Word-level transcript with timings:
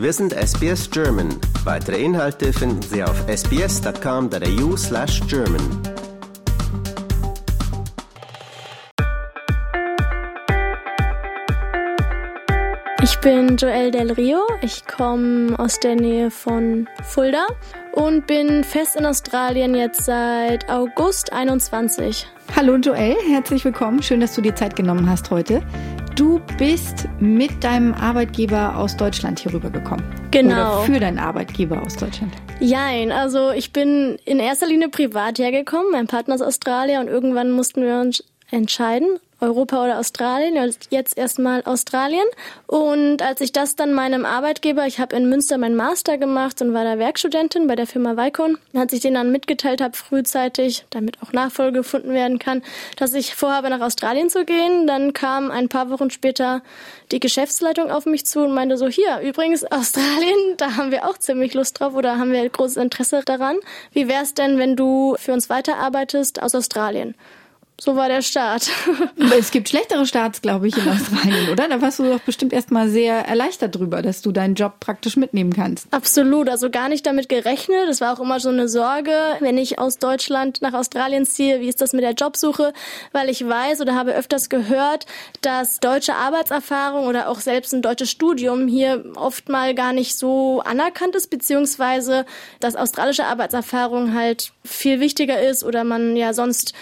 Wir 0.00 0.14
sind 0.14 0.32
SBS 0.32 0.90
German. 0.90 1.28
Weitere 1.64 2.02
Inhalte 2.02 2.54
finden 2.54 2.80
Sie 2.80 3.04
auf 3.04 3.22
sbs.com.au 3.28 4.74
slash 4.74 5.20
German. 5.28 5.60
Ich 13.02 13.18
bin 13.18 13.58
Joelle 13.58 13.90
Del 13.90 14.12
Rio. 14.12 14.38
Ich 14.62 14.86
komme 14.86 15.58
aus 15.58 15.78
der 15.80 15.96
Nähe 15.96 16.30
von 16.30 16.88
Fulda 17.02 17.46
und 17.92 18.26
bin 18.26 18.64
fest 18.64 18.96
in 18.96 19.04
Australien 19.04 19.74
jetzt 19.74 20.06
seit 20.06 20.66
August 20.70 21.30
21. 21.34 22.26
Hallo 22.56 22.76
Joelle, 22.76 23.18
herzlich 23.28 23.66
willkommen. 23.66 24.02
Schön, 24.02 24.20
dass 24.20 24.34
du 24.34 24.40
dir 24.40 24.54
Zeit 24.54 24.76
genommen 24.76 25.10
hast 25.10 25.30
heute. 25.30 25.62
Du 26.16 26.40
bist 26.58 27.08
mit 27.20 27.64
deinem 27.64 27.94
Arbeitgeber 27.94 28.76
aus 28.76 28.96
Deutschland 28.96 29.40
hier 29.40 29.54
rübergekommen. 29.54 30.04
Genau. 30.30 30.78
Oder 30.78 30.82
für 30.82 31.00
deinen 31.00 31.18
Arbeitgeber 31.18 31.82
aus 31.82 31.96
Deutschland. 31.96 32.32
Jein, 32.60 33.10
also 33.12 33.50
ich 33.50 33.72
bin 33.72 34.16
in 34.24 34.38
erster 34.38 34.66
Linie 34.66 34.88
privat 34.88 35.38
hergekommen. 35.38 35.92
Mein 35.92 36.06
Partner 36.06 36.34
ist 36.34 36.42
Australier 36.42 37.00
und 37.00 37.08
irgendwann 37.08 37.52
mussten 37.52 37.82
wir 37.82 38.00
uns 38.00 38.24
entscheiden, 38.50 39.18
Europa 39.40 39.82
oder 39.84 39.98
Australien, 39.98 40.74
jetzt 40.90 41.16
erstmal 41.16 41.62
Australien. 41.64 42.26
Und 42.66 43.22
als 43.22 43.40
ich 43.40 43.52
das 43.52 43.76
dann 43.76 43.92
meinem 43.92 44.24
Arbeitgeber, 44.24 44.86
ich 44.86 45.00
habe 45.00 45.16
in 45.16 45.28
Münster 45.28 45.58
meinen 45.58 45.76
Master 45.76 46.18
gemacht 46.18 46.60
und 46.62 46.74
war 46.74 46.84
da 46.84 46.98
Werkstudentin 46.98 47.66
bei 47.66 47.76
der 47.76 47.86
Firma 47.86 48.16
Vicon, 48.16 48.58
als 48.74 48.92
ich 48.92 49.00
den 49.00 49.14
dann 49.14 49.32
mitgeteilt 49.32 49.80
habe 49.80 49.96
frühzeitig, 49.96 50.84
damit 50.90 51.22
auch 51.22 51.32
Nachfolge 51.32 51.78
gefunden 51.78 52.12
werden 52.12 52.38
kann, 52.38 52.62
dass 52.96 53.14
ich 53.14 53.34
vorhabe, 53.34 53.70
nach 53.70 53.80
Australien 53.80 54.28
zu 54.28 54.44
gehen, 54.44 54.86
dann 54.86 55.12
kam 55.12 55.50
ein 55.50 55.68
paar 55.68 55.90
Wochen 55.90 56.10
später 56.10 56.62
die 57.12 57.20
Geschäftsleitung 57.20 57.90
auf 57.90 58.06
mich 58.06 58.26
zu 58.26 58.40
und 58.40 58.54
meinte 58.54 58.76
so, 58.76 58.88
hier, 58.88 59.20
übrigens 59.20 59.64
Australien, 59.64 60.36
da 60.56 60.76
haben 60.76 60.90
wir 60.90 61.08
auch 61.08 61.18
ziemlich 61.18 61.54
Lust 61.54 61.80
drauf 61.80 61.94
oder 61.94 62.18
haben 62.18 62.32
wir 62.32 62.48
großes 62.48 62.76
Interesse 62.76 63.22
daran. 63.24 63.56
Wie 63.92 64.08
wär's 64.08 64.34
denn, 64.34 64.58
wenn 64.58 64.76
du 64.76 65.16
für 65.18 65.32
uns 65.32 65.48
weiterarbeitest 65.48 66.42
aus 66.42 66.54
Australien? 66.54 67.14
So 67.80 67.96
war 67.96 68.08
der 68.08 68.20
Start. 68.20 68.70
es 69.38 69.50
gibt 69.50 69.70
schlechtere 69.70 70.04
Starts, 70.04 70.42
glaube 70.42 70.68
ich, 70.68 70.76
in 70.76 70.86
Australien, 70.86 71.48
oder? 71.50 71.66
Da 71.66 71.80
warst 71.80 71.98
du 71.98 72.04
doch 72.04 72.20
bestimmt 72.20 72.52
erstmal 72.52 72.90
sehr 72.90 73.26
erleichtert 73.26 73.74
drüber, 73.74 74.02
dass 74.02 74.20
du 74.20 74.32
deinen 74.32 74.54
Job 74.54 74.80
praktisch 74.80 75.16
mitnehmen 75.16 75.52
kannst. 75.54 75.86
Absolut, 75.90 76.50
also 76.50 76.68
gar 76.68 76.90
nicht 76.90 77.06
damit 77.06 77.30
gerechnet. 77.30 77.88
Das 77.88 78.02
war 78.02 78.12
auch 78.12 78.20
immer 78.20 78.38
so 78.38 78.50
eine 78.50 78.68
Sorge, 78.68 79.16
wenn 79.40 79.56
ich 79.56 79.78
aus 79.78 79.98
Deutschland 79.98 80.60
nach 80.60 80.74
Australien 80.74 81.24
ziehe, 81.24 81.60
wie 81.60 81.68
ist 81.68 81.80
das 81.80 81.94
mit 81.94 82.04
der 82.04 82.12
Jobsuche? 82.12 82.74
Weil 83.12 83.30
ich 83.30 83.46
weiß 83.46 83.80
oder 83.80 83.94
habe 83.94 84.14
öfters 84.14 84.50
gehört, 84.50 85.06
dass 85.40 85.80
deutsche 85.80 86.14
Arbeitserfahrung 86.14 87.06
oder 87.06 87.30
auch 87.30 87.40
selbst 87.40 87.72
ein 87.72 87.80
deutsches 87.80 88.10
Studium 88.10 88.68
hier 88.68 89.04
oft 89.16 89.48
mal 89.48 89.74
gar 89.74 89.94
nicht 89.94 90.18
so 90.18 90.60
anerkannt 90.60 91.16
ist, 91.16 91.30
beziehungsweise 91.30 92.26
dass 92.60 92.76
australische 92.76 93.24
Arbeitserfahrung 93.24 94.14
halt 94.14 94.52
viel 94.64 95.00
wichtiger 95.00 95.40
ist 95.40 95.64
oder 95.64 95.84
man 95.84 96.14
ja 96.16 96.34
sonst 96.34 96.74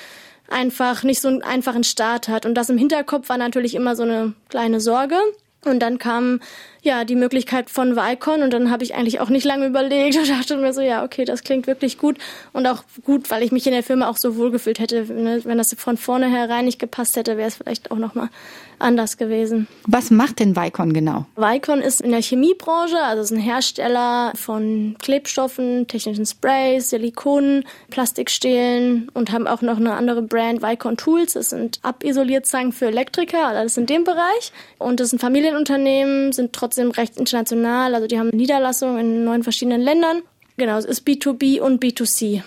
einfach 0.49 1.03
nicht 1.03 1.21
so 1.21 1.29
einen 1.29 1.43
einfachen 1.43 1.85
Start 1.85 2.29
hat. 2.29 2.47
Und 2.47 2.55
das 2.55 2.71
im 2.71 2.79
Hinterkopf 2.79 3.29
war 3.29 3.39
natürlich 3.39 3.75
immer 3.75 3.97
so 3.97 4.03
eine 4.03 4.35
kleine 4.49 4.81
Sorge. 4.81 5.17
Und 5.65 5.81
dann 5.81 5.99
kam 5.99 6.41
ja 6.83 7.05
die 7.05 7.17
Möglichkeit 7.17 7.71
von 7.71 7.97
Vicon 7.97 8.43
und 8.43 8.53
dann 8.53 8.71
habe 8.71 8.85
ich 8.85 8.95
eigentlich 8.95 9.21
auch 9.21 9.29
nicht 9.29 9.45
lange 9.45 9.67
überlegt 9.67 10.17
und 10.17 10.29
dachte 10.39 10.57
mir 10.57 10.73
so, 10.73 10.81
ja, 10.81 11.05
okay, 11.05 11.25
das 11.25 11.43
klingt 11.43 11.67
wirklich 11.67 11.99
gut 11.99 12.19
und 12.53 12.67
auch 12.67 12.83
gut, 13.05 13.31
weil 13.31 13.43
ich 13.43 13.53
mich 13.53 13.67
in 13.67 13.73
der 13.73 13.83
Firma 13.83 14.09
auch 14.09 14.17
so 14.17 14.37
wohlgefühlt 14.37 14.79
hätte. 14.79 15.13
Ne? 15.13 15.41
Wenn 15.45 15.59
das 15.59 15.75
von 15.79 15.97
vornherein 15.97 16.65
nicht 16.65 16.79
gepasst 16.79 17.17
hätte, 17.17 17.37
wäre 17.37 17.49
es 17.49 17.57
vielleicht 17.57 17.91
auch 17.91 17.99
nochmal 17.99 18.29
anders 18.79 19.17
gewesen. 19.17 19.67
Was 19.87 20.11
macht 20.11 20.39
denn 20.39 20.57
Vicon 20.57 20.93
genau? 20.93 21.27
Vicon 21.37 21.81
ist 21.81 22.01
in 22.01 22.11
der 22.11 22.23
Chemiebranche, 22.23 22.99
also 23.03 23.23
ist 23.23 23.31
ein 23.33 23.39
Hersteller 23.39 24.33
von 24.35 24.97
Klebstoffen, 25.01 25.87
technischen 25.89 26.27
Sprays, 26.27 26.91
Silikonen, 26.91 27.65
Plastikstählen 27.91 29.11
und 29.15 29.33
haben 29.33 29.47
auch 29.47 29.63
noch 29.63 29.79
eine 29.79 29.95
andere 29.95 30.23
Brand, 30.23 30.63
Vicon 30.63 30.97
Tools. 30.97 31.33
Das 31.35 31.51
sind 31.51 31.81
Abisolierzangen 31.83 32.73
für 32.73 32.87
Elektriker, 32.87 33.49
alles 33.49 33.77
in 33.77 33.87
dem 33.87 34.05
Bereich. 34.05 34.53
Und 34.79 35.01
das 35.01 35.09
ist 35.09 35.15
ein 35.15 35.19
Familienunternehmen, 35.19 36.33
sind 36.33 36.53
trotzdem 36.53 36.78
trotzdem 36.79 36.91
recht 36.91 37.17
international. 37.17 37.95
Also 37.95 38.07
die 38.07 38.19
haben 38.19 38.31
Niederlassungen 38.31 38.99
in 39.01 39.25
neun 39.25 39.43
verschiedenen 39.43 39.81
Ländern. 39.81 40.23
Genau, 40.57 40.79
es 40.79 40.85
ist 40.85 41.07
B2B 41.07 41.61
und 41.61 41.83
B2C. 41.83 42.43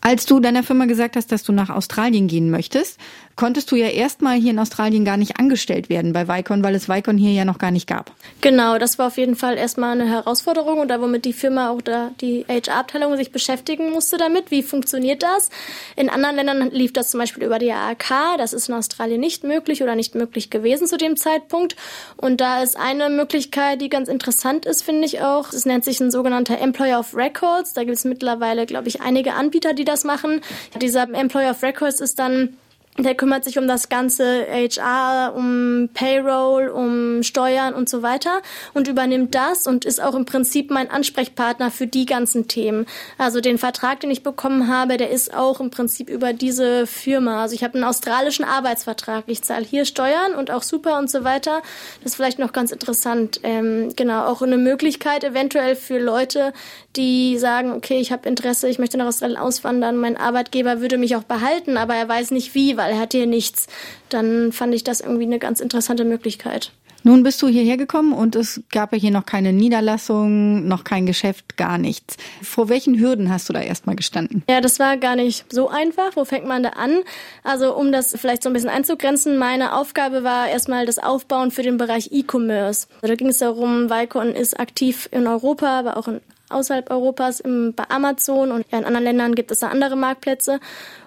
Als 0.00 0.26
du 0.26 0.40
deiner 0.40 0.62
Firma 0.62 0.86
gesagt 0.86 1.16
hast, 1.16 1.32
dass 1.32 1.42
du 1.42 1.52
nach 1.52 1.70
Australien 1.70 2.28
gehen 2.28 2.50
möchtest, 2.50 2.98
konntest 3.36 3.70
du 3.70 3.76
ja 3.76 3.88
erstmal 3.88 4.36
hier 4.36 4.50
in 4.50 4.58
Australien 4.58 5.04
gar 5.04 5.18
nicht 5.18 5.38
angestellt 5.38 5.90
werden 5.90 6.12
bei 6.14 6.26
Vicon, 6.26 6.64
weil 6.64 6.74
es 6.74 6.88
Vicon 6.88 7.18
hier 7.18 7.32
ja 7.32 7.44
noch 7.44 7.58
gar 7.58 7.70
nicht 7.70 7.86
gab. 7.86 8.10
Genau, 8.40 8.78
das 8.78 8.98
war 8.98 9.08
auf 9.08 9.18
jeden 9.18 9.36
Fall 9.36 9.58
erstmal 9.58 9.92
eine 9.92 10.08
Herausforderung 10.08 10.78
und 10.78 10.88
da 10.88 11.00
womit 11.00 11.26
die 11.26 11.34
Firma 11.34 11.70
auch 11.70 11.82
da 11.82 12.10
die 12.20 12.46
HR-Abteilung 12.48 13.16
sich 13.16 13.32
beschäftigen 13.32 13.90
musste 13.90 14.16
damit. 14.16 14.50
Wie 14.50 14.62
funktioniert 14.62 15.22
das? 15.22 15.50
In 15.96 16.08
anderen 16.08 16.36
Ländern 16.36 16.70
lief 16.70 16.94
das 16.94 17.10
zum 17.10 17.20
Beispiel 17.20 17.44
über 17.44 17.58
die 17.58 17.72
AAK. 17.72 18.38
Das 18.38 18.54
ist 18.54 18.68
in 18.68 18.74
Australien 18.74 19.20
nicht 19.20 19.44
möglich 19.44 19.82
oder 19.82 19.94
nicht 19.94 20.14
möglich 20.14 20.48
gewesen 20.48 20.86
zu 20.86 20.96
dem 20.96 21.16
Zeitpunkt. 21.16 21.76
Und 22.16 22.40
da 22.40 22.62
ist 22.62 22.76
eine 22.76 23.10
Möglichkeit, 23.10 23.82
die 23.82 23.90
ganz 23.90 24.08
interessant 24.08 24.64
ist, 24.64 24.82
finde 24.82 25.04
ich 25.04 25.20
auch. 25.20 25.52
Es 25.52 25.66
nennt 25.66 25.84
sich 25.84 26.00
ein 26.00 26.10
sogenannter 26.10 26.58
Employer 26.58 26.98
of 26.98 27.14
Records. 27.14 27.74
Da 27.74 27.84
gibt 27.84 27.98
es 27.98 28.04
mittlerweile, 28.04 28.64
glaube 28.64 28.88
ich, 28.88 29.02
einige 29.02 29.34
Anbieter, 29.34 29.74
die 29.74 29.84
das 29.84 30.04
machen. 30.04 30.40
Dieser 30.80 31.02
Employer 31.02 31.50
of 31.50 31.62
Records 31.62 32.00
ist 32.00 32.18
dann 32.18 32.56
der 32.98 33.14
kümmert 33.14 33.44
sich 33.44 33.58
um 33.58 33.68
das 33.68 33.88
ganze 33.88 34.46
HR, 34.46 35.34
um 35.34 35.88
Payroll, 35.92 36.68
um 36.68 37.22
Steuern 37.22 37.74
und 37.74 37.88
so 37.88 38.02
weiter 38.02 38.40
und 38.74 38.88
übernimmt 38.88 39.34
das 39.34 39.66
und 39.66 39.84
ist 39.84 40.02
auch 40.02 40.14
im 40.14 40.24
Prinzip 40.24 40.70
mein 40.70 40.90
Ansprechpartner 40.90 41.70
für 41.70 41.86
die 41.86 42.06
ganzen 42.06 42.48
Themen. 42.48 42.86
Also 43.18 43.40
den 43.40 43.58
Vertrag, 43.58 44.00
den 44.00 44.10
ich 44.10 44.22
bekommen 44.22 44.68
habe, 44.68 44.96
der 44.96 45.10
ist 45.10 45.34
auch 45.34 45.60
im 45.60 45.70
Prinzip 45.70 46.08
über 46.08 46.32
diese 46.32 46.86
Firma. 46.86 47.42
Also 47.42 47.54
ich 47.54 47.64
habe 47.64 47.74
einen 47.74 47.84
australischen 47.84 48.44
Arbeitsvertrag. 48.44 49.24
Ich 49.26 49.42
zahle 49.42 49.64
hier 49.64 49.84
Steuern 49.84 50.34
und 50.34 50.50
auch 50.50 50.62
super 50.62 50.98
und 50.98 51.10
so 51.10 51.24
weiter. 51.24 51.62
Das 52.02 52.12
ist 52.12 52.16
vielleicht 52.16 52.38
noch 52.38 52.52
ganz 52.52 52.72
interessant. 52.72 53.40
Ähm, 53.42 53.92
genau, 53.96 54.26
auch 54.26 54.42
eine 54.42 54.58
Möglichkeit 54.58 55.24
eventuell 55.24 55.76
für 55.76 55.98
Leute, 55.98 56.52
die 56.96 57.36
sagen, 57.38 57.72
okay, 57.72 57.98
ich 57.98 58.12
habe 58.12 58.28
Interesse, 58.28 58.68
ich 58.68 58.78
möchte 58.78 58.96
nach 58.96 59.06
Australien 59.06 59.38
auswandern. 59.38 59.96
Mein 59.96 60.16
Arbeitgeber 60.16 60.80
würde 60.80 60.98
mich 60.98 61.16
auch 61.16 61.24
behalten, 61.24 61.76
aber 61.76 61.94
er 61.94 62.08
weiß 62.08 62.30
nicht 62.30 62.54
wie, 62.54 62.76
weil 62.76 62.85
weil 62.86 62.94
er 62.94 63.00
hat 63.00 63.12
hier 63.12 63.26
nichts, 63.26 63.66
dann 64.10 64.52
fand 64.52 64.72
ich 64.74 64.84
das 64.84 65.00
irgendwie 65.00 65.24
eine 65.24 65.40
ganz 65.40 65.60
interessante 65.60 66.04
Möglichkeit. 66.04 66.70
Nun 67.02 67.22
bist 67.22 67.40
du 67.42 67.46
hierher 67.46 67.76
gekommen 67.76 68.12
und 68.12 68.34
es 68.34 68.62
gab 68.72 68.92
ja 68.92 68.98
hier 68.98 69.12
noch 69.12 69.26
keine 69.26 69.52
Niederlassung, 69.52 70.66
noch 70.66 70.82
kein 70.82 71.06
Geschäft, 71.06 71.56
gar 71.56 71.78
nichts. 71.78 72.16
Vor 72.42 72.68
welchen 72.68 72.98
Hürden 72.98 73.30
hast 73.30 73.48
du 73.48 73.52
da 73.52 73.60
erstmal 73.60 73.94
gestanden? 73.94 74.42
Ja, 74.48 74.60
das 74.60 74.80
war 74.80 74.96
gar 74.96 75.14
nicht 75.14 75.52
so 75.52 75.68
einfach. 75.68 76.16
Wo 76.16 76.24
fängt 76.24 76.46
man 76.46 76.64
da 76.64 76.70
an? 76.70 77.02
Also, 77.44 77.76
um 77.76 77.92
das 77.92 78.16
vielleicht 78.18 78.42
so 78.42 78.50
ein 78.50 78.54
bisschen 78.54 78.70
einzugrenzen, 78.70 79.38
meine 79.38 79.74
Aufgabe 79.74 80.24
war 80.24 80.48
erstmal 80.48 80.84
das 80.84 80.98
Aufbauen 80.98 81.52
für 81.52 81.62
den 81.62 81.76
Bereich 81.76 82.10
E-Commerce. 82.10 82.88
Also, 82.96 83.08
da 83.08 83.14
ging 83.14 83.28
es 83.28 83.38
darum, 83.38 83.88
Vicon 83.88 84.32
ist 84.32 84.58
aktiv 84.58 85.08
in 85.12 85.28
Europa, 85.28 85.78
aber 85.78 85.96
auch 85.96 86.08
in 86.08 86.20
außerhalb 86.48 86.90
Europas 86.90 87.40
im, 87.40 87.72
bei 87.74 87.84
Amazon 87.88 88.52
und 88.52 88.66
ja, 88.70 88.78
in 88.78 88.84
anderen 88.84 89.04
Ländern 89.04 89.34
gibt 89.34 89.50
es 89.50 89.60
da 89.60 89.68
andere 89.68 89.96
Marktplätze. 89.96 90.60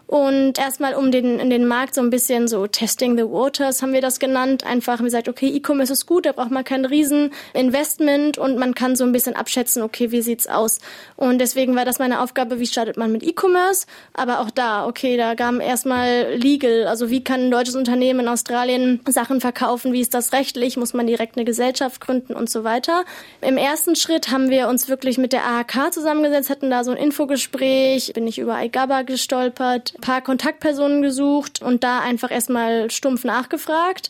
Und 0.10 0.58
erstmal 0.58 0.96
um 0.96 1.12
den, 1.12 1.38
in 1.38 1.52
den 1.52 1.68
Markt 1.68 1.94
so 1.94 2.02
ein 2.02 2.10
bisschen 2.10 2.48
so 2.48 2.66
Testing 2.66 3.16
the 3.16 3.26
Waters 3.26 3.84
haben 3.84 3.94
wir 3.94 4.02
das 4.02 4.18
genannt. 4.18 4.66
Einfach 4.66 4.94
haben 4.94 5.02
wir 5.02 5.12
gesagt, 5.12 5.30
okay, 5.30 5.46
E-Commerce 5.50 5.94
ist 5.94 6.08
gut, 6.08 6.26
da 6.26 6.32
braucht 6.32 6.50
man 6.50 6.64
kein 6.64 6.84
Rieseninvestment 6.84 8.40
und 8.40 8.58
man 8.58 8.74
kann 8.74 8.96
so 8.96 9.04
ein 9.04 9.12
bisschen 9.12 9.36
abschätzen, 9.36 9.84
okay, 9.84 10.10
wie 10.10 10.24
sieht's 10.24 10.48
aus? 10.48 10.80
Und 11.16 11.38
deswegen 11.38 11.76
war 11.76 11.86
das 11.86 12.00
meine 12.00 12.22
Aufgabe, 12.22 12.60
wie 12.60 12.66
startet 12.66 12.98
man 12.98 13.12
mit 13.12 13.22
E-Commerce? 13.22 13.86
Aber 14.14 14.40
auch 14.40 14.50
da, 14.50 14.88
okay, 14.88 15.16
da 15.16 15.36
kam 15.36 15.62
erstmal 15.62 16.34
Legal, 16.34 16.88
also 16.88 17.12
wie 17.12 17.24
kann 17.24 17.42
ein 17.42 17.52
deutsches 17.52 17.76
Unternehmen 17.76 18.22
in 18.22 18.30
Australien 18.30 19.02
Sachen 19.08 19.42
verkaufen? 19.42 19.94
Wie 19.94 20.02
ist 20.02 20.16
das 20.16 20.34
rechtlich? 20.34 20.76
Muss 20.76 20.96
man 20.96 21.06
direkt 21.06 21.38
eine 21.38 21.46
Gesellschaft 21.46 22.02
gründen 22.02 22.34
und 22.34 22.50
so 22.50 22.64
weiter? 22.64 23.06
Im 23.42 23.58
ersten 23.58 23.96
Schritt 23.96 24.32
haben 24.32 24.50
wir 24.50 24.70
uns 24.70 24.90
wirklich 24.90 25.20
mit 25.20 25.34
der 25.34 25.46
AHK 25.46 25.94
zusammengesetzt, 25.94 26.50
hatten 26.50 26.72
da 26.72 26.84
so 26.84 26.90
ein 26.90 26.98
Infogespräch, 26.98 28.14
bin 28.16 28.26
ich 28.26 28.40
über 28.40 28.60
iGABA 28.60 29.04
gestolpert, 29.04 29.94
paar 30.00 30.22
Kontaktpersonen 30.22 31.02
gesucht 31.02 31.62
und 31.62 31.84
da 31.84 32.00
einfach 32.00 32.32
erstmal 32.32 32.90
stumpf 32.92 33.24
nachgefragt. 33.24 34.10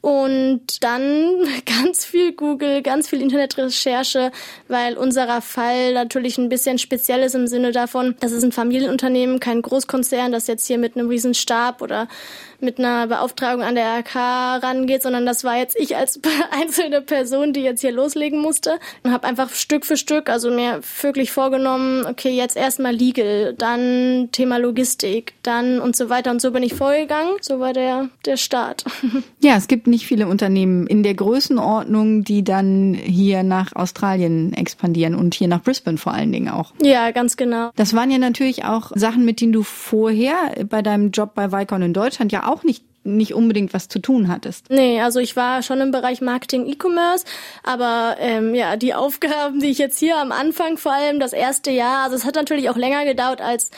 Und 0.00 0.82
dann 0.82 1.46
ganz 1.66 2.04
viel 2.04 2.32
Google, 2.32 2.82
ganz 2.82 3.08
viel 3.08 3.20
Internetrecherche, 3.20 4.32
weil 4.68 4.96
unserer 4.96 5.42
Fall 5.42 5.92
natürlich 5.92 6.38
ein 6.38 6.48
bisschen 6.48 6.78
speziell 6.78 7.22
ist 7.22 7.34
im 7.34 7.46
Sinne 7.46 7.72
davon, 7.72 8.14
das 8.20 8.32
ist 8.32 8.42
ein 8.42 8.52
Familienunternehmen, 8.52 9.40
kein 9.40 9.62
Großkonzern, 9.62 10.32
das 10.32 10.46
jetzt 10.46 10.66
hier 10.66 10.78
mit 10.78 10.96
einem 10.96 11.08
riesen 11.08 11.34
Stab 11.34 11.82
oder 11.82 12.08
mit 12.60 12.78
einer 12.78 13.06
Beauftragung 13.06 13.62
an 13.62 13.74
der 13.74 13.98
RK 14.00 14.62
rangeht, 14.62 15.02
sondern 15.02 15.24
das 15.24 15.44
war 15.44 15.56
jetzt 15.56 15.78
ich 15.78 15.96
als 15.96 16.20
einzelne 16.50 17.00
Person, 17.00 17.52
die 17.52 17.62
jetzt 17.62 17.80
hier 17.80 17.92
loslegen 17.92 18.38
musste 18.38 18.78
und 19.02 19.12
habe 19.12 19.26
einfach 19.26 19.50
Stück 19.50 19.86
für 19.86 19.96
Stück, 19.96 20.28
also 20.28 20.50
mir 20.50 20.80
wirklich 21.00 21.32
vorgenommen, 21.32 22.06
okay, 22.06 22.30
jetzt 22.30 22.56
erstmal 22.56 22.94
Legal, 22.94 23.54
dann 23.56 24.28
Thema 24.32 24.58
Logistik, 24.58 25.34
dann 25.42 25.80
und 25.80 25.96
so 25.96 26.08
weiter 26.10 26.30
und 26.30 26.40
so 26.40 26.50
bin 26.50 26.62
ich 26.62 26.74
vorgegangen. 26.74 27.36
So 27.40 27.60
war 27.60 27.72
der 27.72 28.08
der 28.24 28.36
Start. 28.36 28.84
Ja, 29.42 29.56
es 29.56 29.68
gibt 29.68 29.86
nicht 29.90 30.06
viele 30.06 30.26
Unternehmen 30.26 30.86
in 30.86 31.02
der 31.02 31.14
Größenordnung, 31.14 32.24
die 32.24 32.42
dann 32.44 32.94
hier 32.94 33.42
nach 33.42 33.74
Australien 33.74 34.52
expandieren 34.52 35.14
und 35.14 35.34
hier 35.34 35.48
nach 35.48 35.62
Brisbane 35.62 35.98
vor 35.98 36.12
allen 36.12 36.32
Dingen 36.32 36.48
auch. 36.48 36.72
Ja, 36.82 37.10
ganz 37.10 37.36
genau. 37.36 37.70
Das 37.76 37.94
waren 37.94 38.10
ja 38.10 38.18
natürlich 38.18 38.64
auch 38.64 38.92
Sachen, 38.94 39.24
mit 39.24 39.40
denen 39.40 39.52
du 39.52 39.62
vorher 39.62 40.64
bei 40.68 40.82
deinem 40.82 41.10
Job 41.10 41.34
bei 41.34 41.52
Vicon 41.52 41.82
in 41.82 41.92
Deutschland 41.92 42.32
ja 42.32 42.46
auch 42.46 42.62
nicht 42.62 42.84
nicht 43.02 43.34
unbedingt 43.34 43.72
was 43.72 43.88
zu 43.88 43.98
tun 43.98 44.28
hattest. 44.28 44.68
Nee, 44.68 45.00
also 45.00 45.20
ich 45.20 45.34
war 45.36 45.62
schon 45.62 45.80
im 45.80 45.90
Bereich 45.90 46.20
Marketing 46.20 46.66
E-Commerce, 46.66 47.24
aber 47.62 48.16
ähm, 48.18 48.54
ja, 48.54 48.76
die 48.76 48.94
Aufgaben, 48.94 49.60
die 49.60 49.68
ich 49.68 49.78
jetzt 49.78 49.98
hier 49.98 50.18
am 50.18 50.32
Anfang 50.32 50.76
vor 50.76 50.92
allem 50.92 51.18
das 51.18 51.32
erste 51.32 51.70
Jahr, 51.70 52.04
also 52.04 52.16
es 52.16 52.24
hat 52.24 52.34
natürlich 52.34 52.68
auch 52.68 52.76
länger 52.76 53.04
gedauert 53.04 53.40
als 53.40 53.70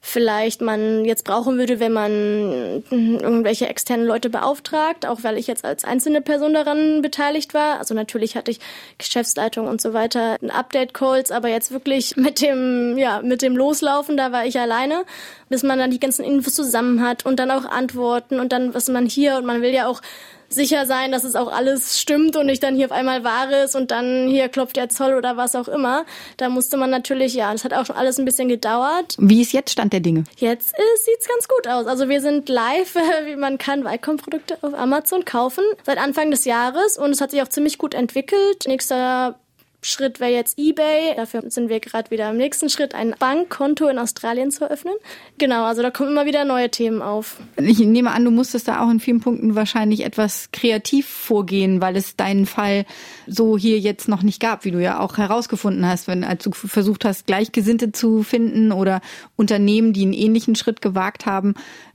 vielleicht 0.00 0.60
man 0.60 1.04
jetzt 1.04 1.24
brauchen 1.24 1.58
würde, 1.58 1.80
wenn 1.80 1.92
man 1.92 2.82
irgendwelche 2.90 3.68
externen 3.68 4.06
Leute 4.06 4.30
beauftragt, 4.30 5.06
auch 5.06 5.22
weil 5.22 5.38
ich 5.38 5.46
jetzt 5.46 5.64
als 5.64 5.84
einzelne 5.84 6.20
Person 6.20 6.54
daran 6.54 7.02
beteiligt 7.02 7.54
war. 7.54 7.78
Also 7.78 7.94
natürlich 7.94 8.36
hatte 8.36 8.50
ich 8.50 8.60
Geschäftsleitung 8.98 9.66
und 9.66 9.80
so 9.80 9.92
weiter, 9.92 10.36
Update-Calls, 10.48 11.30
aber 11.30 11.48
jetzt 11.48 11.70
wirklich 11.70 12.16
mit 12.16 12.40
dem, 12.40 12.96
ja, 12.98 13.20
mit 13.22 13.42
dem 13.42 13.56
Loslaufen, 13.56 14.16
da 14.16 14.32
war 14.32 14.46
ich 14.46 14.58
alleine, 14.58 15.04
bis 15.48 15.62
man 15.62 15.78
dann 15.78 15.90
die 15.90 16.00
ganzen 16.00 16.24
Infos 16.24 16.54
zusammen 16.54 17.02
hat 17.02 17.26
und 17.26 17.38
dann 17.38 17.50
auch 17.50 17.64
Antworten 17.64 18.40
und 18.40 18.52
dann 18.52 18.74
was 18.74 18.88
man 18.88 19.06
hier 19.06 19.36
und 19.36 19.46
man 19.46 19.62
will 19.62 19.72
ja 19.72 19.88
auch 19.88 20.02
sicher 20.48 20.86
sein, 20.86 21.12
dass 21.12 21.24
es 21.24 21.36
auch 21.36 21.52
alles 21.52 22.00
stimmt 22.00 22.36
und 22.36 22.46
nicht 22.46 22.62
dann 22.62 22.76
hier 22.76 22.86
auf 22.86 22.92
einmal 22.92 23.24
Wahres 23.24 23.74
und 23.74 23.90
dann 23.90 24.28
hier 24.28 24.48
klopft 24.48 24.76
der 24.76 24.88
Zoll 24.88 25.14
oder 25.14 25.36
was 25.36 25.54
auch 25.54 25.68
immer. 25.68 26.04
Da 26.36 26.48
musste 26.48 26.76
man 26.76 26.90
natürlich, 26.90 27.34
ja, 27.34 27.52
das 27.52 27.64
hat 27.64 27.74
auch 27.74 27.86
schon 27.86 27.96
alles 27.96 28.18
ein 28.18 28.24
bisschen 28.24 28.48
gedauert. 28.48 29.16
Wie 29.18 29.42
ist 29.42 29.52
jetzt 29.52 29.70
Stand 29.70 29.92
der 29.92 30.00
Dinge? 30.00 30.24
Jetzt 30.36 30.74
äh, 30.74 30.82
sieht's 31.04 31.28
ganz 31.28 31.48
gut 31.48 31.68
aus. 31.68 31.86
Also 31.86 32.08
wir 32.08 32.20
sind 32.20 32.48
live, 32.48 32.94
wie 33.24 33.36
man 33.36 33.58
kann 33.58 33.84
Weicom-Produkte 33.84 34.58
auf 34.62 34.74
Amazon 34.74 35.24
kaufen 35.24 35.64
seit 35.84 35.98
Anfang 35.98 36.30
des 36.30 36.44
Jahres 36.44 36.98
und 36.98 37.10
es 37.10 37.20
hat 37.20 37.30
sich 37.30 37.42
auch 37.42 37.48
ziemlich 37.48 37.78
gut 37.78 37.94
entwickelt. 37.94 38.64
Nächster 38.66 39.38
Schritt 39.86 40.18
wäre 40.18 40.32
jetzt 40.32 40.58
eBay. 40.58 41.14
Dafür 41.16 41.48
sind 41.48 41.68
wir 41.68 41.80
gerade 41.80 42.10
wieder 42.10 42.28
im 42.30 42.36
nächsten 42.36 42.68
Schritt, 42.68 42.94
ein 42.94 43.14
Bankkonto 43.18 43.86
in 43.86 43.98
Australien 43.98 44.50
zu 44.50 44.64
eröffnen. 44.64 44.94
Genau, 45.38 45.64
also 45.64 45.82
da 45.82 45.90
kommen 45.90 46.10
immer 46.10 46.26
wieder 46.26 46.44
neue 46.44 46.70
Themen 46.70 47.02
auf. 47.02 47.38
Ich 47.56 47.78
nehme 47.78 48.10
an, 48.10 48.24
du 48.24 48.30
musstest 48.30 48.66
da 48.66 48.84
auch 48.84 48.90
in 48.90 48.98
vielen 48.98 49.20
Punkten 49.20 49.54
wahrscheinlich 49.54 50.04
etwas 50.04 50.50
kreativ 50.52 51.06
vorgehen, 51.06 51.80
weil 51.80 51.96
es 51.96 52.16
deinen 52.16 52.46
Fall 52.46 52.84
so 53.26 53.56
hier 53.56 53.78
jetzt 53.78 54.08
noch 54.08 54.22
nicht 54.22 54.40
gab, 54.40 54.64
wie 54.64 54.72
du 54.72 54.82
ja 54.82 54.98
auch 54.98 55.18
herausgefunden 55.18 55.86
hast, 55.86 56.08
wenn 56.08 56.24
als 56.24 56.42
du 56.42 56.50
versucht 56.50 57.04
hast, 57.04 57.26
Gleichgesinnte 57.26 57.92
zu 57.92 58.22
finden 58.22 58.72
oder 58.72 59.00
Unternehmen, 59.36 59.92
die 59.92 60.02
einen 60.02 60.12
ähnlichen 60.12 60.56
Schritt 60.56 60.82
gewagt 60.82 61.26
haben, 61.26 61.54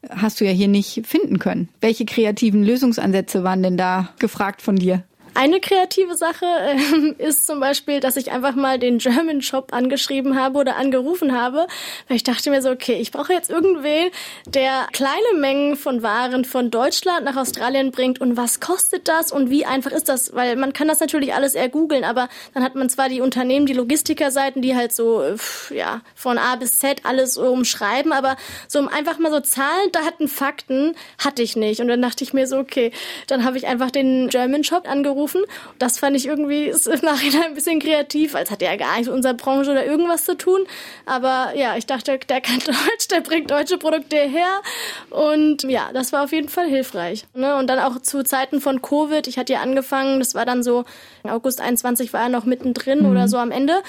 hast 0.10 0.40
du 0.40 0.46
ja 0.46 0.52
hier 0.52 0.70
nicht 0.70 1.06
finden 1.06 1.40
können. 1.40 1.68
Welche 1.82 2.06
kreativen 2.06 2.64
Lösungsansätze 2.64 3.44
waren 3.44 3.64
denn 3.64 3.78
da 3.78 4.14
gefragt 4.20 4.62
von 4.62 4.78
dir? 4.78 5.04
Eine 5.34 5.62
kreative 5.62 6.16
Sache 6.16 6.46
äh, 6.46 7.14
ist 7.18 7.48
zum 7.48 7.62
Beispiel, 7.62 8.02
dass 8.02 8.18
ich 8.18 8.32
einfach 8.32 8.56
mal 8.56 8.78
den 8.78 8.98
German 8.98 9.42
Shop 9.42 9.74
angeschrieben 9.74 10.38
habe 10.38 10.60
oder 10.60 10.76
angerufen 10.76 11.32
habe, 11.32 11.68
weil 12.10 12.18
ich 12.18 12.24
dachte 12.24 12.50
mir 12.50 12.62
so, 12.62 12.70
okay, 12.70 12.96
ich 13.00 13.12
brauche 13.12 13.32
jetzt 13.32 13.50
irgendwen, 13.50 14.12
der 14.46 14.88
kleine 14.92 15.38
Mengen 15.38 15.78
von 15.78 16.04
Waren 16.04 16.44
von 16.44 16.70
Deutschland 16.70 17.24
nach 17.24 17.38
Australien 17.38 17.92
bringt 17.92 18.20
und 18.20 18.36
was 18.36 18.60
kostet 18.60 19.08
das 19.08 19.32
und 19.32 19.50
wie 19.50 19.66
einfach 19.66 19.92
ist 19.92 20.10
das? 20.10 20.36
Weil 20.36 20.58
man 20.58 20.74
kann 20.74 20.90
das 20.90 21.00
natürlich 21.00 21.34
alles 21.34 21.56
eher 21.56 21.70
googeln, 21.70 22.04
aber 22.04 22.28
dann 22.54 22.64
hat 22.64 22.76
man 22.76 22.90
zwar 22.90 23.08
die 23.08 23.22
Unternehmen, 23.22 23.66
die 23.66 23.74
Logistikerseiten, 23.74 24.62
die 24.62 24.76
halt 24.76 24.92
so, 24.92 25.24
ja, 25.70 26.02
von 26.14 26.38
A 26.38 26.58
bis 26.58 26.80
Z 26.80 27.06
alles 27.06 27.38
umschreiben, 27.38 28.12
aber 28.12 28.36
so 28.68 28.80
einfach 28.80 29.18
mal 29.18 29.32
so 29.32 29.40
Zahlen, 29.40 29.92
da 29.94 30.02
hatten 30.02 30.28
Fakten, 30.28 30.94
hatte 31.18 31.42
ich 31.42 31.56
nicht. 31.56 31.80
Und 31.80 31.88
dann 31.88 32.02
dachte 32.02 32.26
ich 32.26 32.34
mir 32.34 32.48
so, 32.48 32.58
okay, 32.58 32.92
dann 33.28 33.46
habe 33.46 33.58
ich 33.58 33.68
einfach 33.68 33.92
den 33.92 34.28
German 34.28 34.66
Shop 34.66 34.90
angerufen 34.90 35.21
angerufen. 35.22 35.44
Das 35.80 36.00
fand 36.00 36.16
ich 36.16 36.26
irgendwie 36.26 36.66
ist 36.66 36.88
im 36.88 37.00
Nachhinein 37.02 37.44
ein 37.44 37.54
bisschen 37.54 37.80
kreativ, 37.80 38.36
als 38.36 38.52
hat 38.52 38.62
er 38.62 38.72
ja 38.72 38.78
gar 38.78 38.94
nichts 38.94 39.08
mit 39.08 39.16
unserer 39.16 39.34
Branche 39.34 39.72
oder 39.72 39.86
irgendwas 39.86 40.26
zu 40.26 40.38
tun. 40.38 40.62
Aber 41.06 41.54
ja, 41.56 41.78
ich 41.78 41.86
dachte, 41.86 42.18
der 42.18 42.42
kann 42.42 42.60
Deutsch, 42.66 43.08
der 43.10 43.22
bringt 43.22 43.52
deutsche 43.52 43.78
Produkte 43.78 44.18
her. 44.18 44.62
Und 45.10 45.64
ja, 45.64 45.90
das 45.94 46.12
war 46.12 46.24
auf 46.24 46.32
jeden 46.32 46.50
Fall 46.50 46.68
hilfreich. 46.68 47.26
Ne? 47.34 47.56
Und 47.58 47.68
dann 47.68 47.80
auch 47.80 48.02
zu 48.02 48.24
Zeiten 48.24 48.62
von 48.62 48.82
Covid, 48.82 49.28
ich 49.28 49.38
hatte 49.38 49.54
ja 49.54 49.62
angefangen, 49.62 50.20
das 50.20 50.36
war 50.36 50.46
dann 50.46 50.64
so, 50.64 50.86
August 51.24 51.62
21 51.62 52.14
war 52.14 52.24
er 52.24 52.30
noch 52.30 52.46
mittendrin 52.46 53.04
mhm. 53.04 53.12
oder 53.12 53.28
so 53.28 53.38
am 53.38 53.52
Ende. 53.52 53.82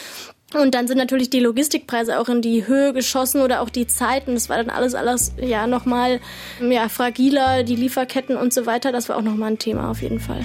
Und 0.54 0.74
dann 0.74 0.86
sind 0.86 0.98
natürlich 0.98 1.30
die 1.30 1.40
Logistikpreise 1.40 2.20
auch 2.20 2.28
in 2.28 2.42
die 2.42 2.66
Höhe 2.66 2.92
geschossen 2.92 3.40
oder 3.40 3.62
auch 3.62 3.70
die 3.70 3.86
Zeiten. 3.86 4.34
Das 4.34 4.50
war 4.50 4.58
dann 4.58 4.68
alles, 4.68 4.94
alles 4.94 5.32
ja 5.40 5.66
nochmal 5.66 6.20
ja, 6.60 6.90
fragiler, 6.90 7.62
die 7.62 7.76
Lieferketten 7.76 8.36
und 8.36 8.52
so 8.52 8.66
weiter. 8.66 8.92
Das 8.92 9.08
war 9.08 9.16
auch 9.16 9.22
nochmal 9.22 9.52
ein 9.52 9.58
Thema 9.58 9.90
auf 9.90 10.02
jeden 10.02 10.20
Fall. 10.20 10.44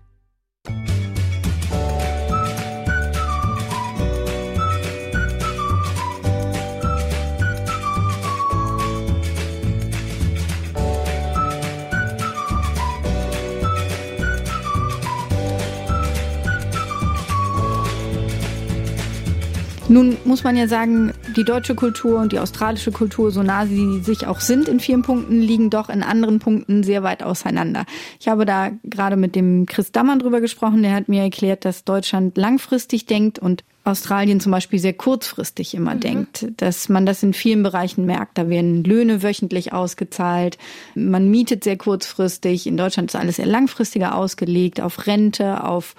Nun 19.91 20.15
muss 20.23 20.45
man 20.45 20.55
ja 20.55 20.69
sagen, 20.69 21.11
die 21.35 21.43
deutsche 21.43 21.75
Kultur 21.75 22.21
und 22.21 22.31
die 22.31 22.39
australische 22.39 22.93
Kultur, 22.93 23.29
so 23.29 23.43
nah 23.43 23.65
sie 23.65 23.99
sich 23.99 24.25
auch 24.25 24.39
sind 24.39 24.69
in 24.69 24.79
vielen 24.79 25.01
Punkten, 25.01 25.41
liegen 25.41 25.69
doch 25.69 25.89
in 25.89 26.01
anderen 26.01 26.39
Punkten 26.39 26.83
sehr 26.83 27.03
weit 27.03 27.23
auseinander. 27.23 27.83
Ich 28.17 28.29
habe 28.29 28.45
da 28.45 28.71
gerade 28.85 29.17
mit 29.17 29.35
dem 29.35 29.65
Chris 29.65 29.91
Dammann 29.91 30.19
drüber 30.19 30.39
gesprochen, 30.39 30.81
der 30.81 30.93
hat 30.93 31.09
mir 31.09 31.23
erklärt, 31.23 31.65
dass 31.65 31.83
Deutschland 31.83 32.37
langfristig 32.37 33.05
denkt 33.05 33.37
und 33.37 33.65
Australien 33.83 34.39
zum 34.39 34.53
Beispiel 34.53 34.79
sehr 34.79 34.93
kurzfristig 34.93 35.73
immer 35.73 35.95
mhm. 35.95 35.99
denkt, 35.99 36.47
dass 36.55 36.87
man 36.87 37.05
das 37.05 37.21
in 37.21 37.33
vielen 37.33 37.61
Bereichen 37.61 38.05
merkt. 38.05 38.37
Da 38.37 38.47
werden 38.47 38.85
Löhne 38.85 39.23
wöchentlich 39.23 39.73
ausgezahlt, 39.73 40.57
man 40.95 41.29
mietet 41.29 41.65
sehr 41.65 41.77
kurzfristig. 41.77 42.65
In 42.65 42.77
Deutschland 42.77 43.09
ist 43.09 43.19
alles 43.19 43.35
sehr 43.35 43.45
langfristiger 43.45 44.15
ausgelegt, 44.15 44.79
auf 44.79 45.05
Rente, 45.05 45.65
auf 45.65 45.95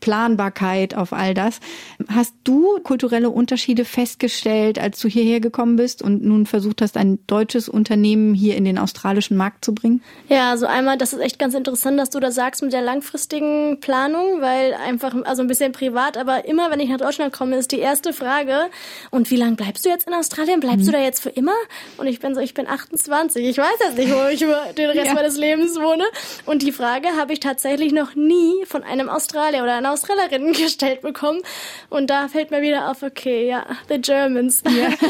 Planbarkeit, 0.00 0.94
auf 0.94 1.12
all 1.12 1.34
das. 1.34 1.60
Hast 2.08 2.34
du 2.44 2.78
kulturelle 2.82 3.30
Unterschiede 3.30 3.84
festgestellt, 3.84 4.78
als 4.78 4.98
du 5.00 5.08
hierher 5.08 5.40
gekommen 5.40 5.76
bist 5.76 6.02
und 6.02 6.24
nun 6.24 6.46
versucht 6.46 6.82
hast, 6.82 6.96
ein 6.96 7.18
deutsches 7.26 7.68
Unternehmen 7.68 8.34
hier 8.34 8.56
in 8.56 8.64
den 8.64 8.78
australischen 8.78 9.36
Markt 9.36 9.64
zu 9.64 9.74
bringen? 9.74 10.02
Ja, 10.28 10.50
also 10.50 10.66
einmal, 10.66 10.98
das 10.98 11.12
ist 11.12 11.20
echt 11.20 11.38
ganz 11.38 11.54
interessant, 11.54 11.98
dass 11.98 12.10
du 12.10 12.20
das 12.20 12.34
sagst 12.34 12.62
mit 12.62 12.72
der 12.72 12.82
langfristigen 12.82 13.80
Planung, 13.80 14.40
weil 14.40 14.74
einfach, 14.74 15.14
also 15.24 15.42
ein 15.42 15.48
bisschen 15.48 15.72
privat, 15.72 16.16
aber 16.16 16.46
immer, 16.46 16.70
wenn 16.70 16.80
ich 16.80 16.88
nach 16.88 16.98
Deutschland 16.98 17.32
komme, 17.32 17.56
ist 17.56 17.72
die 17.72 17.78
erste 17.78 18.12
Frage, 18.12 18.70
und 19.10 19.30
wie 19.30 19.36
lange 19.36 19.56
bleibst 19.56 19.84
du 19.84 19.88
jetzt 19.88 20.06
in 20.06 20.14
Australien? 20.14 20.60
Bleibst 20.60 20.86
mhm. 20.86 20.86
du 20.86 20.92
da 20.92 20.98
jetzt 21.02 21.20
für 21.20 21.30
immer? 21.30 21.54
Und 21.98 22.06
ich 22.06 22.20
bin 22.20 22.34
so, 22.34 22.40
ich 22.40 22.54
bin 22.54 22.66
28. 22.66 23.44
Ich 23.46 23.58
weiß 23.58 23.66
jetzt 23.84 23.98
nicht, 23.98 24.12
wo 24.12 24.28
ich 24.28 24.42
über 24.42 24.60
den 24.76 24.90
Rest 24.90 25.06
ja. 25.06 25.14
meines 25.14 25.36
Lebens 25.36 25.76
wohne. 25.76 26.04
Und 26.46 26.62
die 26.62 26.72
Frage 26.72 27.08
habe 27.18 27.32
ich 27.32 27.40
tatsächlich 27.40 27.92
noch 27.92 28.14
nie 28.14 28.64
von 28.66 28.82
einem 28.82 29.08
Australier 29.08 29.62
oder 29.62 29.74
einer 29.74 29.89
Australierinnen 29.92 30.52
gestellt 30.54 31.02
bekommen. 31.02 31.40
Und 31.88 32.08
da 32.10 32.28
fällt 32.28 32.50
mir 32.50 32.62
wieder 32.62 32.90
auf, 32.90 33.02
okay, 33.02 33.48
ja, 33.48 33.66
the 33.88 34.00
Germans. 34.00 34.62
Ja. 34.64 34.90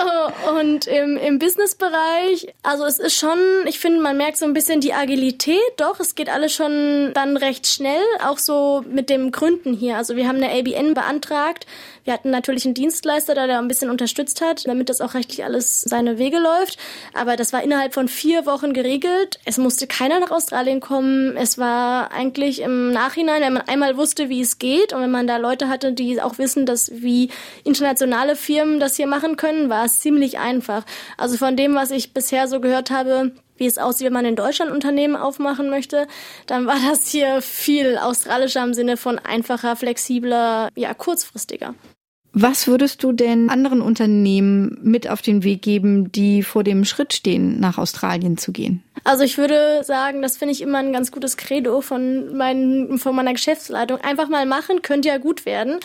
Oh, 0.00 0.50
und 0.58 0.86
im, 0.86 1.16
im 1.16 1.40
Businessbereich, 1.40 2.54
also 2.62 2.84
es 2.84 3.00
ist 3.00 3.16
schon, 3.16 3.38
ich 3.66 3.80
finde, 3.80 4.00
man 4.00 4.16
merkt 4.16 4.36
so 4.36 4.44
ein 4.44 4.52
bisschen 4.52 4.80
die 4.80 4.92
Agilität, 4.92 5.58
doch, 5.76 5.98
es 5.98 6.14
geht 6.14 6.28
alles 6.28 6.54
schon 6.54 7.10
dann 7.14 7.36
recht 7.36 7.66
schnell, 7.66 8.02
auch 8.24 8.38
so 8.38 8.84
mit 8.88 9.10
dem 9.10 9.32
Gründen 9.32 9.74
hier. 9.74 9.96
Also 9.96 10.14
wir 10.14 10.28
haben 10.28 10.36
eine 10.36 10.50
ABN 10.50 10.94
beantragt, 10.94 11.66
Wir 12.08 12.14
hatten 12.14 12.30
natürlich 12.30 12.64
einen 12.64 12.72
Dienstleister, 12.72 13.34
der 13.34 13.48
da 13.48 13.58
ein 13.58 13.68
bisschen 13.68 13.90
unterstützt 13.90 14.40
hat, 14.40 14.66
damit 14.66 14.88
das 14.88 15.02
auch 15.02 15.12
rechtlich 15.12 15.44
alles 15.44 15.82
seine 15.82 16.16
Wege 16.16 16.38
läuft. 16.38 16.78
Aber 17.12 17.36
das 17.36 17.52
war 17.52 17.62
innerhalb 17.62 17.92
von 17.92 18.08
vier 18.08 18.46
Wochen 18.46 18.72
geregelt. 18.72 19.38
Es 19.44 19.58
musste 19.58 19.86
keiner 19.86 20.18
nach 20.18 20.30
Australien 20.30 20.80
kommen. 20.80 21.36
Es 21.36 21.58
war 21.58 22.10
eigentlich 22.10 22.62
im 22.62 22.92
Nachhinein, 22.92 23.42
wenn 23.42 23.52
man 23.52 23.68
einmal 23.68 23.98
wusste, 23.98 24.30
wie 24.30 24.40
es 24.40 24.58
geht 24.58 24.94
und 24.94 25.02
wenn 25.02 25.10
man 25.10 25.26
da 25.26 25.36
Leute 25.36 25.68
hatte, 25.68 25.92
die 25.92 26.18
auch 26.22 26.38
wissen, 26.38 26.64
dass 26.64 26.90
wie 26.94 27.28
internationale 27.62 28.36
Firmen 28.36 28.80
das 28.80 28.96
hier 28.96 29.06
machen 29.06 29.36
können, 29.36 29.68
war 29.68 29.84
es 29.84 30.00
ziemlich 30.00 30.38
einfach. 30.38 30.86
Also 31.18 31.36
von 31.36 31.58
dem, 31.58 31.74
was 31.74 31.90
ich 31.90 32.14
bisher 32.14 32.48
so 32.48 32.58
gehört 32.58 32.90
habe, 32.90 33.32
wie 33.58 33.66
es 33.66 33.76
aussieht, 33.76 34.06
wenn 34.06 34.14
man 34.14 34.24
in 34.24 34.34
Deutschland 34.34 34.70
Unternehmen 34.70 35.14
aufmachen 35.14 35.68
möchte, 35.68 36.06
dann 36.46 36.66
war 36.66 36.78
das 36.88 37.08
hier 37.08 37.42
viel 37.42 37.98
australischer 37.98 38.64
im 38.64 38.72
Sinne 38.72 38.96
von 38.96 39.18
einfacher, 39.18 39.76
flexibler, 39.76 40.70
ja, 40.74 40.94
kurzfristiger. 40.94 41.74
Was 42.32 42.66
würdest 42.66 43.02
du 43.02 43.12
denn 43.12 43.48
anderen 43.48 43.80
Unternehmen 43.80 44.78
mit 44.82 45.08
auf 45.08 45.22
den 45.22 45.44
Weg 45.44 45.62
geben, 45.62 46.12
die 46.12 46.42
vor 46.42 46.62
dem 46.62 46.84
Schritt 46.84 47.14
stehen, 47.14 47.58
nach 47.58 47.78
Australien 47.78 48.36
zu 48.36 48.52
gehen? 48.52 48.82
Also 49.04 49.24
ich 49.24 49.38
würde 49.38 49.82
sagen, 49.82 50.20
das 50.20 50.36
finde 50.36 50.52
ich 50.52 50.60
immer 50.60 50.78
ein 50.78 50.92
ganz 50.92 51.10
gutes 51.10 51.36
Credo 51.36 51.80
von, 51.80 52.36
meinen, 52.36 52.98
von 52.98 53.14
meiner 53.14 53.32
Geschäftsleitung. 53.32 53.98
Einfach 54.02 54.28
mal 54.28 54.44
machen, 54.44 54.82
könnte 54.82 55.08
ja 55.08 55.16
gut 55.16 55.46
werden. 55.46 55.78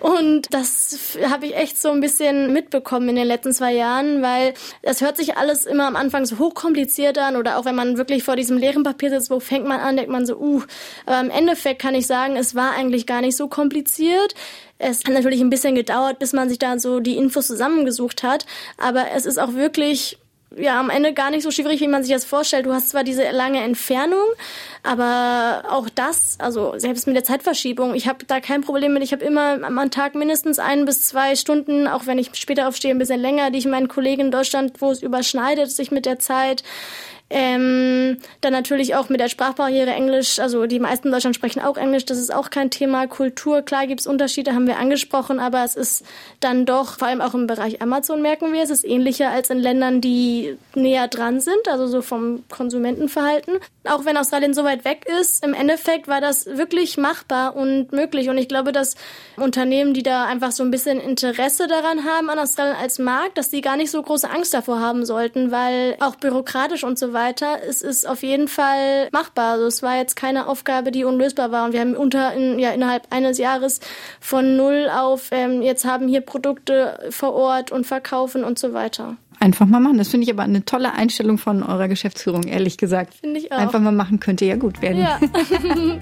Und 0.00 0.52
das 0.52 1.16
habe 1.30 1.46
ich 1.46 1.56
echt 1.56 1.80
so 1.80 1.90
ein 1.90 2.00
bisschen 2.00 2.52
mitbekommen 2.52 3.08
in 3.08 3.16
den 3.16 3.26
letzten 3.26 3.52
zwei 3.52 3.72
Jahren, 3.72 4.20
weil 4.20 4.52
es 4.82 5.00
hört 5.00 5.16
sich 5.16 5.36
alles 5.36 5.64
immer 5.64 5.86
am 5.86 5.96
Anfang 5.96 6.26
so 6.26 6.38
hochkompliziert 6.38 7.18
an 7.18 7.36
oder 7.36 7.58
auch 7.58 7.64
wenn 7.64 7.74
man 7.74 7.96
wirklich 7.96 8.22
vor 8.22 8.36
diesem 8.36 8.58
leeren 8.58 8.82
Papier 8.82 9.10
sitzt, 9.10 9.30
wo 9.30 9.40
fängt 9.40 9.66
man 9.66 9.80
an, 9.80 9.96
denkt 9.96 10.12
man 10.12 10.26
so, 10.26 10.36
uh. 10.36 10.62
Aber 11.06 11.20
im 11.20 11.30
Endeffekt 11.30 11.80
kann 11.80 11.94
ich 11.94 12.06
sagen, 12.06 12.36
es 12.36 12.54
war 12.54 12.72
eigentlich 12.72 13.06
gar 13.06 13.22
nicht 13.22 13.36
so 13.36 13.48
kompliziert. 13.48 14.34
Es 14.78 15.04
hat 15.04 15.12
natürlich 15.12 15.40
ein 15.40 15.50
bisschen 15.50 15.74
gedauert, 15.74 16.18
bis 16.18 16.32
man 16.32 16.48
sich 16.48 16.58
da 16.58 16.78
so 16.78 17.00
die 17.00 17.16
Infos 17.16 17.46
zusammengesucht 17.46 18.22
hat, 18.22 18.46
aber 18.78 19.06
es 19.14 19.24
ist 19.26 19.38
auch 19.38 19.54
wirklich 19.54 20.18
ja 20.56 20.78
am 20.78 20.90
Ende 20.90 21.12
gar 21.12 21.30
nicht 21.30 21.42
so 21.42 21.50
schwierig, 21.50 21.80
wie 21.80 21.88
man 21.88 22.02
sich 22.02 22.12
das 22.12 22.24
vorstellt. 22.24 22.66
Du 22.66 22.72
hast 22.72 22.90
zwar 22.90 23.04
diese 23.04 23.30
lange 23.30 23.62
Entfernung, 23.62 24.24
aber 24.82 25.64
auch 25.70 25.88
das, 25.88 26.36
also 26.38 26.74
selbst 26.78 27.06
mit 27.06 27.16
der 27.16 27.24
Zeitverschiebung, 27.24 27.94
ich 27.94 28.08
habe 28.08 28.24
da 28.26 28.40
kein 28.40 28.62
Problem 28.62 28.92
mit. 28.92 29.02
Ich 29.02 29.12
habe 29.12 29.24
immer 29.24 29.62
am 29.62 29.90
Tag 29.90 30.14
mindestens 30.14 30.58
ein 30.58 30.84
bis 30.84 31.04
zwei 31.04 31.36
Stunden, 31.36 31.86
auch 31.86 32.06
wenn 32.06 32.18
ich 32.18 32.30
später 32.34 32.68
aufstehe, 32.68 32.92
ein 32.92 32.98
bisschen 32.98 33.20
länger, 33.20 33.50
die 33.50 33.58
ich 33.58 33.66
meinen 33.66 33.88
Kollegen 33.88 34.22
in 34.22 34.30
Deutschland, 34.30 34.80
wo 34.80 34.90
es 34.90 35.02
überschneidet 35.02 35.70
sich 35.70 35.90
mit 35.90 36.06
der 36.06 36.18
Zeit. 36.18 36.62
Ähm, 37.28 38.18
dann 38.40 38.52
natürlich 38.52 38.94
auch 38.94 39.08
mit 39.08 39.18
der 39.20 39.28
Sprachbarriere 39.28 39.90
Englisch. 39.90 40.38
Also 40.38 40.66
die 40.66 40.78
meisten 40.78 41.10
Deutschland 41.10 41.34
sprechen 41.34 41.60
auch 41.60 41.76
Englisch. 41.76 42.04
Das 42.04 42.18
ist 42.18 42.32
auch 42.32 42.50
kein 42.50 42.70
Thema. 42.70 43.08
Kultur, 43.08 43.62
klar 43.62 43.88
gibt 43.88 44.00
es 44.00 44.06
Unterschiede, 44.06 44.54
haben 44.54 44.68
wir 44.68 44.78
angesprochen, 44.78 45.40
aber 45.40 45.64
es 45.64 45.74
ist 45.74 46.04
dann 46.38 46.66
doch, 46.66 46.98
vor 46.98 47.08
allem 47.08 47.20
auch 47.20 47.34
im 47.34 47.48
Bereich 47.48 47.82
Amazon 47.82 48.22
merken 48.22 48.52
wir, 48.52 48.62
es 48.62 48.70
ist 48.70 48.84
ähnlicher 48.84 49.30
als 49.30 49.50
in 49.50 49.58
Ländern, 49.58 50.00
die 50.00 50.56
näher 50.74 51.08
dran 51.08 51.40
sind, 51.40 51.68
also 51.68 51.88
so 51.88 52.00
vom 52.00 52.44
Konsumentenverhalten. 52.48 53.54
Auch 53.84 54.04
wenn 54.04 54.16
Australien 54.16 54.54
so 54.54 54.62
weit 54.62 54.84
weg 54.84 55.06
ist, 55.20 55.44
im 55.44 55.54
Endeffekt 55.54 56.06
war 56.06 56.20
das 56.20 56.46
wirklich 56.46 56.96
machbar 56.96 57.56
und 57.56 57.92
möglich. 57.92 58.28
Und 58.28 58.38
ich 58.38 58.48
glaube, 58.48 58.70
dass 58.70 58.94
Unternehmen, 59.36 59.94
die 59.94 60.02
da 60.04 60.26
einfach 60.26 60.52
so 60.52 60.62
ein 60.62 60.70
bisschen 60.70 61.00
Interesse 61.00 61.66
daran 61.66 62.04
haben 62.04 62.30
an 62.30 62.38
Australien 62.38 62.76
als 62.76 63.00
Markt, 63.00 63.36
dass 63.36 63.50
die 63.50 63.62
gar 63.62 63.76
nicht 63.76 63.90
so 63.90 64.00
große 64.00 64.30
Angst 64.30 64.54
davor 64.54 64.80
haben 64.80 65.04
sollten, 65.04 65.50
weil 65.50 65.96
auch 66.00 66.16
bürokratisch 66.16 66.84
und 66.84 66.98
so 66.98 67.15
weiter, 67.16 67.58
es 67.68 67.82
ist 67.82 68.08
auf 68.08 68.22
jeden 68.22 68.46
Fall 68.46 69.08
machbar. 69.10 69.54
Also 69.54 69.66
es 69.66 69.82
war 69.82 69.96
jetzt 69.96 70.14
keine 70.14 70.46
Aufgabe, 70.46 70.92
die 70.92 71.02
unlösbar 71.02 71.50
war. 71.50 71.64
Und 71.64 71.72
wir 71.72 71.80
haben 71.80 71.96
unter, 71.96 72.32
in, 72.34 72.60
ja, 72.60 72.70
innerhalb 72.70 73.08
eines 73.10 73.38
Jahres 73.38 73.80
von 74.20 74.56
null 74.56 74.88
auf, 74.94 75.30
ähm, 75.32 75.62
jetzt 75.62 75.84
haben 75.84 76.06
hier 76.06 76.20
Produkte 76.20 77.08
vor 77.10 77.34
Ort 77.34 77.72
und 77.72 77.84
verkaufen 77.84 78.44
und 78.44 78.60
so 78.60 78.72
weiter. 78.72 79.16
Einfach 79.40 79.66
mal 79.66 79.80
machen. 79.80 79.98
Das 79.98 80.08
finde 80.08 80.24
ich 80.24 80.32
aber 80.32 80.44
eine 80.44 80.64
tolle 80.64 80.92
Einstellung 80.92 81.38
von 81.38 81.62
eurer 81.62 81.88
Geschäftsführung, 81.88 82.44
ehrlich 82.44 82.78
gesagt. 82.78 83.14
Finde 83.14 83.40
ich 83.40 83.52
auch. 83.52 83.58
Einfach 83.58 83.80
mal 83.80 83.92
machen 83.92 84.20
könnte 84.20 84.44
ja 84.44 84.56
gut 84.56 84.80
werden. 84.80 85.02
Ja. 85.02 85.18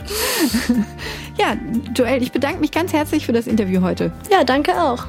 ja, 1.38 1.56
Joel, 1.97 2.23
ich 2.23 2.33
bedanke 2.33 2.61
mich 2.61 2.71
ganz 2.71 2.92
herzlich 2.92 3.26
für 3.26 3.33
das 3.33 3.47
Interview 3.47 3.80
heute. 3.80 4.12
Ja, 4.30 4.44
danke 4.44 4.80
auch. 4.80 5.06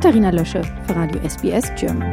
Katharina 0.00 0.30
Lösche 0.30 0.62
für 0.86 0.94
Radio 0.94 1.20
SBS 1.28 1.72
German. 1.74 2.12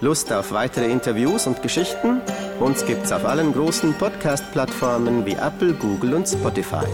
Lust 0.00 0.32
auf 0.32 0.50
weitere 0.52 0.90
Interviews 0.90 1.46
und 1.46 1.60
Geschichten? 1.60 2.22
Uns 2.58 2.86
gibt's 2.86 3.12
auf 3.12 3.26
allen 3.26 3.52
großen 3.52 3.92
Podcast-Plattformen 3.98 5.26
wie 5.26 5.34
Apple, 5.34 5.74
Google 5.74 6.14
und 6.14 6.26
Spotify. 6.26 6.86